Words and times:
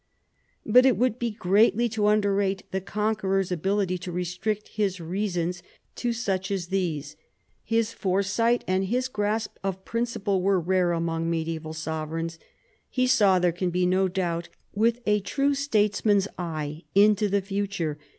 But 0.65 0.87
it 0.87 0.97
would 0.97 1.19
be 1.19 1.29
greatly 1.29 1.87
to 1.89 2.07
underrate 2.07 2.63
the 2.71 2.81
con 2.81 3.15
queror's 3.15 3.51
ability 3.51 3.99
to 3.99 4.11
restrict 4.11 4.69
his 4.69 4.99
reasons 4.99 5.61
to 5.97 6.11
such 6.11 6.49
as 6.49 6.69
these. 6.69 7.15
His 7.63 7.93
foresight 7.93 8.63
and 8.67 8.85
his 8.85 9.07
grasp 9.07 9.59
of 9.63 9.85
principle 9.85 10.41
were 10.41 10.59
rare 10.59 10.91
among 10.91 11.29
medieval 11.29 11.73
sovereigns. 11.75 12.39
He 12.89 13.05
saw, 13.05 13.37
there 13.37 13.51
can 13.51 13.69
be 13.69 13.85
no 13.85 14.07
doubt, 14.07 14.49
with 14.73 14.97
a 15.05 15.19
true 15.19 15.53
statesman's 15.53 16.27
eye, 16.35 16.81
into 16.95 17.29
the 17.29 17.41
future. 17.43 17.99